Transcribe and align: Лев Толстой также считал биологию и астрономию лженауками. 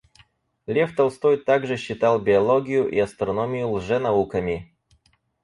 Лев 0.65 0.95
Толстой 0.95 1.37
также 1.37 1.77
считал 1.77 2.19
биологию 2.19 2.89
и 2.89 2.97
астрономию 2.97 3.69
лженауками. 3.73 4.73